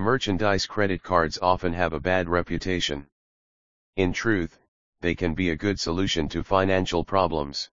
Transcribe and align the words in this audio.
Merchandise 0.00 0.64
credit 0.64 1.02
cards 1.02 1.38
often 1.42 1.72
have 1.72 1.92
a 1.92 1.98
bad 1.98 2.28
reputation. 2.28 3.08
In 3.96 4.12
truth, 4.12 4.56
they 5.00 5.12
can 5.12 5.34
be 5.34 5.50
a 5.50 5.56
good 5.56 5.80
solution 5.80 6.28
to 6.28 6.44
financial 6.44 7.02
problems. 7.02 7.68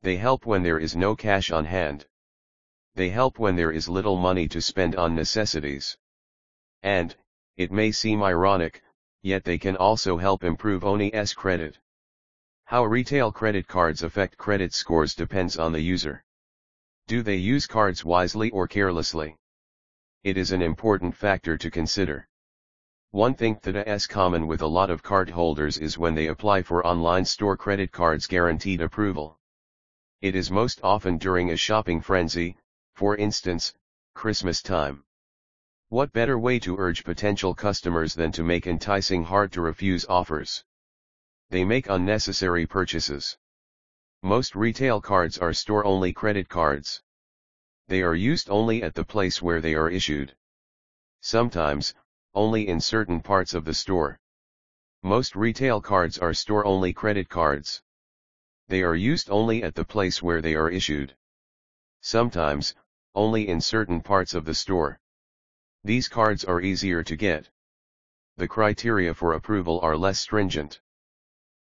They 0.00 0.16
help 0.16 0.46
when 0.46 0.62
there 0.62 0.78
is 0.78 0.96
no 0.96 1.14
cash 1.14 1.50
on 1.50 1.66
hand. 1.66 2.06
They 2.94 3.10
help 3.10 3.38
when 3.38 3.56
there 3.56 3.72
is 3.72 3.90
little 3.90 4.16
money 4.16 4.48
to 4.48 4.62
spend 4.62 4.96
on 4.96 5.14
necessities. 5.14 5.98
And, 6.82 7.14
it 7.58 7.70
may 7.70 7.92
seem 7.92 8.22
ironic, 8.22 8.82
yet 9.20 9.44
they 9.44 9.58
can 9.58 9.76
also 9.76 10.16
help 10.16 10.44
improve 10.44 10.82
ONI's 10.82 11.34
credit. 11.34 11.78
How 12.64 12.86
retail 12.86 13.30
credit 13.30 13.68
cards 13.68 14.02
affect 14.02 14.38
credit 14.38 14.72
scores 14.72 15.14
depends 15.14 15.58
on 15.58 15.72
the 15.72 15.82
user. 15.82 16.24
Do 17.06 17.22
they 17.22 17.36
use 17.36 17.66
cards 17.66 18.02
wisely 18.02 18.48
or 18.48 18.66
carelessly? 18.66 19.36
It 20.24 20.38
is 20.38 20.52
an 20.52 20.62
important 20.62 21.14
factor 21.14 21.58
to 21.58 21.70
consider. 21.70 22.26
One 23.10 23.34
thing 23.34 23.58
that 23.62 23.86
is 23.86 24.06
common 24.06 24.46
with 24.46 24.62
a 24.62 24.66
lot 24.66 24.88
of 24.88 25.02
cardholders 25.02 25.78
is 25.78 25.98
when 25.98 26.14
they 26.14 26.28
apply 26.28 26.62
for 26.62 26.86
online 26.86 27.26
store 27.26 27.58
credit 27.58 27.92
cards 27.92 28.26
guaranteed 28.26 28.80
approval. 28.80 29.38
It 30.22 30.34
is 30.34 30.50
most 30.50 30.80
often 30.82 31.18
during 31.18 31.50
a 31.50 31.58
shopping 31.58 32.00
frenzy, 32.00 32.56
for 32.94 33.14
instance, 33.16 33.74
Christmas 34.14 34.62
time. 34.62 35.04
What 35.90 36.14
better 36.14 36.38
way 36.38 36.58
to 36.60 36.78
urge 36.78 37.04
potential 37.04 37.54
customers 37.54 38.14
than 38.14 38.32
to 38.32 38.42
make 38.42 38.66
enticing 38.66 39.24
hard 39.24 39.52
to 39.52 39.60
refuse 39.60 40.06
offers? 40.06 40.64
They 41.50 41.66
make 41.66 41.90
unnecessary 41.90 42.66
purchases. 42.66 43.36
Most 44.22 44.56
retail 44.56 45.02
cards 45.02 45.36
are 45.36 45.52
store-only 45.52 46.14
credit 46.14 46.48
cards. 46.48 47.02
They 47.88 48.02
are 48.02 48.14
used 48.14 48.48
only 48.48 48.82
at 48.82 48.94
the 48.94 49.04
place 49.04 49.42
where 49.42 49.60
they 49.60 49.74
are 49.74 49.90
issued. 49.90 50.34
Sometimes, 51.20 51.94
only 52.34 52.66
in 52.66 52.80
certain 52.80 53.20
parts 53.20 53.52
of 53.52 53.64
the 53.64 53.74
store. 53.74 54.18
Most 55.02 55.36
retail 55.36 55.80
cards 55.80 56.18
are 56.18 56.32
store-only 56.32 56.92
credit 56.94 57.28
cards. 57.28 57.82
They 58.68 58.82
are 58.82 58.94
used 58.94 59.28
only 59.30 59.62
at 59.62 59.74
the 59.74 59.84
place 59.84 60.22
where 60.22 60.40
they 60.40 60.54
are 60.54 60.70
issued. 60.70 61.14
Sometimes, 62.00 62.74
only 63.14 63.48
in 63.48 63.60
certain 63.60 64.00
parts 64.00 64.32
of 64.32 64.46
the 64.46 64.54
store. 64.54 64.98
These 65.84 66.08
cards 66.08 66.44
are 66.44 66.62
easier 66.62 67.02
to 67.02 67.16
get. 67.16 67.50
The 68.36 68.48
criteria 68.48 69.12
for 69.12 69.34
approval 69.34 69.78
are 69.82 69.96
less 69.96 70.18
stringent. 70.18 70.80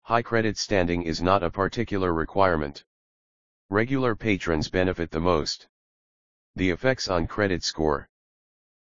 High 0.02 0.22
credit 0.22 0.56
standing 0.56 1.02
is 1.02 1.20
not 1.20 1.42
a 1.42 1.50
particular 1.50 2.14
requirement. 2.14 2.84
Regular 3.68 4.14
patrons 4.14 4.70
benefit 4.70 5.10
the 5.10 5.20
most. 5.20 5.68
The 6.54 6.70
effects 6.70 7.08
on 7.08 7.26
credit 7.26 7.64
score. 7.64 8.08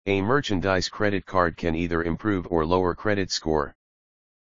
A 0.06 0.22
merchandise 0.22 0.88
credit 0.88 1.26
card 1.26 1.56
can 1.56 1.74
either 1.74 2.04
improve 2.04 2.46
or 2.48 2.64
lower 2.64 2.94
credit 2.94 3.32
score. 3.32 3.74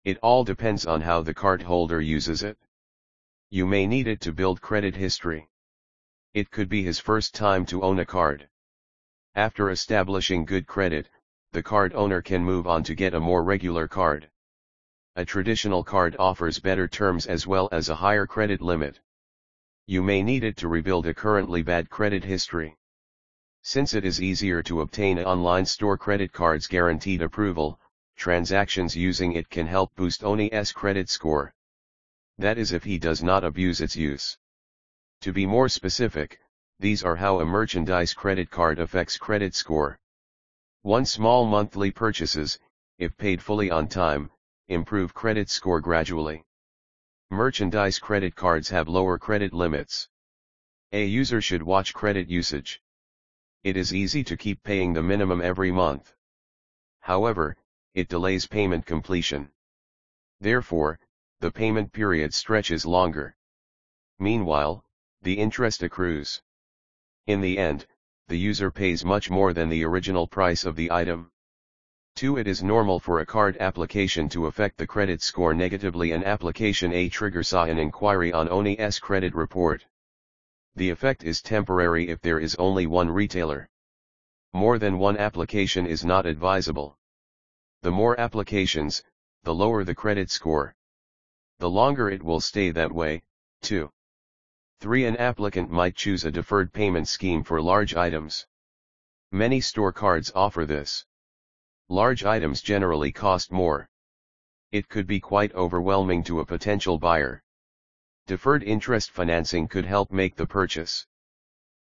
It 0.05 0.19
all 0.23 0.45
depends 0.45 0.87
on 0.87 1.03
how 1.03 1.21
the 1.21 1.35
card 1.35 1.63
holder 1.63 2.01
uses 2.01 2.43
it. 2.43 2.59
You 3.51 3.67
may 3.67 3.87
need 3.87 4.09
it 4.09 4.23
to 4.23 4.33
build 4.33 4.63
credit 4.63 4.97
history. 4.97 5.51
It 6.33 6.51
could 6.51 6.71
be 6.71 6.83
his 6.83 6.99
first 6.99 7.35
time 7.35 7.67
to 7.67 7.83
own 7.83 7.99
a 7.99 8.07
card. 8.07 8.49
After 9.35 9.69
establishing 9.69 10.47
good 10.47 10.67
credit, 10.67 11.11
the 11.53 11.63
card 11.63 11.93
owner 11.93 12.23
can 12.23 12.43
move 12.43 12.67
on 12.67 12.83
to 12.85 12.95
get 12.95 13.13
a 13.13 13.21
more 13.21 13.45
regular 13.45 13.87
card. 13.89 14.31
A 15.17 15.25
traditional 15.27 15.85
card 15.85 16.17
offers 16.19 16.59
better 16.59 16.89
terms 16.89 17.27
as 17.27 17.47
well 17.47 17.69
as 17.73 17.91
a 17.91 17.95
higher 17.95 18.27
credit 18.27 18.63
limit. 18.63 19.01
You 19.87 20.03
may 20.03 20.23
need 20.23 20.45
it 20.45 20.57
to 20.57 20.69
rebuild 20.69 21.07
a 21.07 21.13
currently 21.13 21.63
bad 21.63 21.91
credit 21.91 22.25
history. 22.25 22.79
Since 23.65 23.95
it 23.95 24.05
is 24.05 24.21
easier 24.21 24.61
to 24.65 24.81
obtain 24.81 25.21
online 25.21 25.67
store 25.67 25.97
credit 25.97 26.33
cards 26.33 26.67
guaranteed 26.67 27.23
approval, 27.23 27.79
transactions 28.17 28.97
using 28.97 29.35
it 29.35 29.49
can 29.51 29.69
help 29.69 29.95
boost 29.95 30.25
ONI's 30.25 30.73
credit 30.73 31.09
score. 31.09 31.55
That 32.39 32.59
is 32.59 32.73
if 32.73 32.83
he 32.83 32.99
does 32.99 33.23
not 33.23 33.45
abuse 33.45 33.81
its 33.81 33.95
use. 33.95 34.37
To 35.21 35.33
be 35.33 35.47
more 35.47 35.69
specific, 35.69 36.41
these 36.81 37.05
are 37.05 37.15
how 37.15 37.39
a 37.39 37.45
merchandise 37.45 38.13
credit 38.15 38.51
card 38.51 38.81
affects 38.81 39.17
credit 39.17 39.55
score. 39.55 40.01
One 40.83 41.07
small 41.07 41.47
monthly 41.47 41.93
purchases, 41.93 42.59
if 42.99 43.17
paid 43.17 43.41
fully 43.41 43.71
on 43.71 43.87
time, 43.87 44.33
improve 44.67 45.15
credit 45.15 45.49
score 45.49 45.81
gradually. 45.81 46.45
Merchandise 47.31 48.01
credit 48.01 48.35
cards 48.35 48.71
have 48.71 48.89
lower 48.89 49.19
credit 49.19 49.53
limits. 49.53 50.09
A 50.91 51.05
user 51.05 51.41
should 51.41 51.63
watch 51.63 51.95
credit 51.95 52.29
usage 52.29 52.83
it 53.65 53.77
is 53.77 53.95
easy 53.95 54.25
to 54.25 54.37
keep 54.37 54.63
paying 54.65 54.93
the 54.93 55.03
minimum 55.03 55.41
every 55.41 55.71
month. 55.71 56.15
However, 57.01 57.57
it 57.95 58.09
delays 58.09 58.47
payment 58.47 58.87
completion. 58.87 59.51
Therefore, 60.41 60.99
the 61.41 61.51
payment 61.51 61.93
period 61.93 62.35
stretches 62.35 62.85
longer. 62.85 63.37
Meanwhile, 64.19 64.85
the 65.23 65.35
interest 65.35 65.83
accrues. 65.83 66.43
In 67.27 67.41
the 67.41 67.57
end, 67.57 67.87
the 68.27 68.39
user 68.39 68.71
pays 68.71 69.05
much 69.05 69.31
more 69.31 69.53
than 69.53 69.69
the 69.69 69.85
original 69.85 70.27
price 70.27 70.65
of 70.65 70.75
the 70.75 70.91
item. 70.91 71.31
2. 72.17 72.39
It 72.39 72.49
is 72.49 72.63
normal 72.63 72.99
for 72.99 73.21
a 73.21 73.27
card 73.27 73.57
application 73.61 74.29
to 74.31 74.47
affect 74.47 74.77
the 74.77 74.87
credit 74.87 75.23
score 75.23 75.55
negatively. 75.55 76.11
and 76.11 76.25
application 76.25 76.93
A 76.93 77.09
trigger 77.09 77.43
saw 77.43 77.65
an 77.65 77.79
inquiry 77.79 78.33
on 78.33 78.49
ONI's 78.49 78.99
credit 78.99 79.35
report. 79.35 79.87
The 80.75 80.91
effect 80.91 81.23
is 81.23 81.43
temporary 81.43 82.09
if 82.09 82.21
there 82.21 82.39
is 82.39 82.55
only 82.55 82.87
one 82.87 83.11
retailer. 83.11 83.69
More 84.55 84.79
than 84.79 84.99
one 84.99 85.17
application 85.17 85.87
is 85.87 86.05
not 86.05 86.27
advisable. 86.27 86.99
The 87.83 87.91
more 87.91 88.19
applications, 88.19 89.03
the 89.43 89.55
lower 89.55 89.85
the 89.85 89.95
credit 89.95 90.31
score. 90.31 90.75
The 91.59 91.69
longer 91.69 92.09
it 92.09 92.23
will 92.23 92.41
stay 92.41 92.71
that 92.71 92.93
way, 92.93 93.23
too. 93.61 93.91
3. 94.81 95.07
An 95.07 95.17
applicant 95.17 95.71
might 95.71 95.95
choose 95.95 96.25
a 96.25 96.31
deferred 96.31 96.73
payment 96.73 97.07
scheme 97.07 97.45
for 97.45 97.61
large 97.61 97.95
items. 97.95 98.47
Many 99.31 99.61
store 99.61 99.93
cards 99.93 100.33
offer 100.35 100.67
this. 100.67 101.05
Large 101.89 102.25
items 102.25 102.63
generally 102.63 103.13
cost 103.13 103.53
more. 103.53 103.89
It 104.71 104.89
could 104.89 105.07
be 105.07 105.21
quite 105.21 105.55
overwhelming 105.55 106.25
to 106.25 106.41
a 106.41 106.47
potential 106.47 106.99
buyer. 106.99 107.43
Deferred 108.33 108.63
interest 108.63 109.11
financing 109.11 109.69
could 109.69 109.85
help 109.85 110.11
make 110.11 110.37
the 110.37 110.47
purchase. 110.47 111.07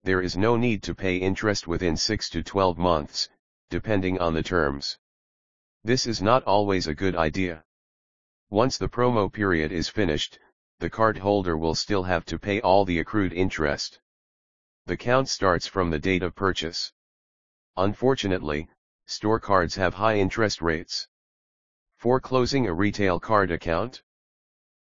There 0.02 0.20
is 0.20 0.36
no 0.36 0.58
need 0.58 0.82
to 0.82 0.94
pay 0.94 1.16
interest 1.16 1.66
within 1.66 1.96
6 1.96 2.28
to 2.28 2.42
12 2.42 2.76
months, 2.76 3.30
depending 3.70 4.20
on 4.20 4.34
the 4.34 4.42
terms. 4.42 4.98
This 5.84 6.06
is 6.06 6.20
not 6.20 6.44
always 6.44 6.86
a 6.86 6.94
good 6.94 7.16
idea. 7.16 7.64
Once 8.50 8.76
the 8.76 8.90
promo 8.90 9.32
period 9.32 9.72
is 9.72 9.88
finished, 9.88 10.38
the 10.80 10.90
card 10.90 11.16
holder 11.16 11.56
will 11.56 11.74
still 11.74 12.02
have 12.02 12.26
to 12.26 12.38
pay 12.38 12.60
all 12.60 12.84
the 12.84 12.98
accrued 12.98 13.32
interest. 13.32 13.98
The 14.84 14.98
count 14.98 15.30
starts 15.30 15.66
from 15.66 15.88
the 15.88 15.98
date 15.98 16.22
of 16.22 16.34
purchase. 16.34 16.92
Unfortunately, 17.78 18.68
store 19.06 19.40
cards 19.40 19.76
have 19.76 19.94
high 19.94 20.18
interest 20.18 20.60
rates. 20.60 21.08
For 21.96 22.20
closing 22.20 22.66
a 22.66 22.74
retail 22.74 23.18
card 23.18 23.50
account, 23.50 24.02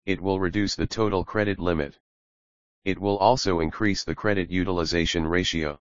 it 0.04 0.20
will 0.20 0.40
reduce 0.40 0.74
the 0.74 0.86
total 0.86 1.24
credit 1.24 1.58
limit. 1.58 1.98
It 2.84 2.98
will 2.98 3.18
also 3.18 3.60
increase 3.60 4.02
the 4.02 4.14
credit 4.14 4.50
utilization 4.50 5.26
ratio. 5.26 5.80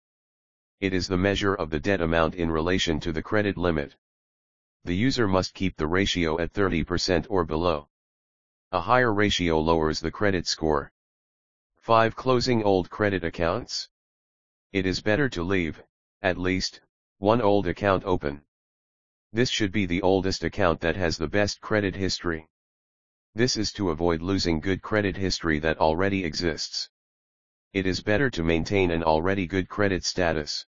It 0.82 0.94
is 0.94 1.08
the 1.08 1.18
measure 1.18 1.56
of 1.56 1.70
the 1.70 1.80
debt 1.80 2.02
amount 2.02 2.36
in 2.36 2.52
relation 2.52 3.00
to 3.02 3.14
the 3.14 3.22
credit 3.22 3.56
limit. 3.56 3.96
The 4.84 4.96
user 4.96 5.28
must 5.28 5.54
keep 5.54 5.78
the 5.78 5.88
ratio 5.88 6.40
at 6.40 6.54
30% 6.54 7.28
or 7.30 7.46
below. 7.46 7.88
A 8.72 8.82
higher 8.82 9.14
ratio 9.14 9.60
lowers 9.60 10.00
the 10.00 10.12
credit 10.12 10.48
score. 10.48 10.92
5. 11.78 12.16
Closing 12.16 12.64
old 12.64 12.90
credit 12.90 13.24
accounts. 13.24 13.90
It 14.74 14.86
is 14.86 15.02
better 15.02 15.30
to 15.30 15.44
leave, 15.44 15.82
at 16.22 16.38
least, 16.38 16.82
one 17.18 17.42
old 17.42 17.68
account 17.68 18.04
open. 18.04 18.42
This 19.32 19.50
should 19.50 19.72
be 19.72 19.86
the 19.86 20.02
oldest 20.02 20.44
account 20.44 20.82
that 20.82 20.96
has 20.96 21.18
the 21.18 21.28
best 21.28 21.62
credit 21.62 21.96
history. 21.96 22.48
This 23.40 23.56
is 23.56 23.72
to 23.72 23.92
avoid 23.92 24.22
losing 24.22 24.60
good 24.60 24.82
credit 24.82 25.16
history 25.16 25.60
that 25.60 25.78
already 25.78 26.26
exists. 26.26 26.90
It 27.72 27.88
is 27.88 28.04
better 28.04 28.30
to 28.32 28.44
maintain 28.44 28.92
an 28.92 29.02
already 29.02 29.48
good 29.48 29.70
credit 29.70 30.04
status. 30.04 30.66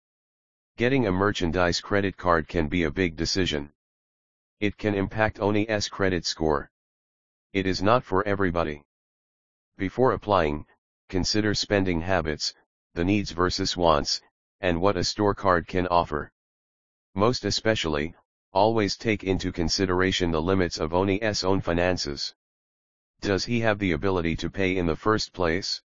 Getting 0.76 1.06
a 1.06 1.12
merchandise 1.12 1.80
credit 1.80 2.18
card 2.18 2.48
can 2.48 2.68
be 2.68 2.82
a 2.82 2.90
big 2.90 3.16
decision. 3.16 3.72
It 4.60 4.78
can 4.78 4.96
impact 4.96 5.38
ONI's 5.38 5.88
credit 5.88 6.26
score. 6.26 6.72
It 7.54 7.68
is 7.68 7.84
not 7.84 8.04
for 8.04 8.28
everybody. 8.28 8.82
Before 9.78 10.14
applying, 10.14 10.66
consider 11.08 11.54
spending 11.54 12.02
habits, 12.02 12.56
the 12.96 13.06
needs 13.06 13.30
versus 13.30 13.78
wants, 13.78 14.24
and 14.60 14.82
what 14.82 14.98
a 14.98 15.04
store 15.04 15.36
card 15.36 15.68
can 15.68 15.86
offer. 15.90 16.32
Most 17.14 17.46
especially, 17.46 18.16
always 18.54 18.98
take 18.98 19.24
into 19.24 19.52
consideration 19.52 20.32
the 20.32 20.42
limits 20.42 20.80
of 20.80 20.94
ONI's 20.94 21.44
own 21.44 21.62
finances. 21.62 22.34
Does 23.22 23.46
he 23.46 23.62
have 23.62 23.80
the 23.80 23.92
ability 23.92 24.36
to 24.38 24.50
pay 24.50 24.78
in 24.78 24.86
the 24.86 24.96
first 24.96 25.34
place? 25.34 25.82